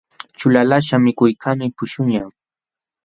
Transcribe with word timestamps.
Ćhulalaqśhqa 0.39 0.97
mikuykaqmi 1.05 1.67
puśhuqñaq. 1.77 2.27